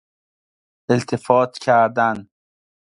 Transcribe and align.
التفات 0.91 1.57
کردن 1.59 2.27